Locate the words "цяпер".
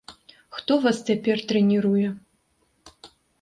1.09-1.43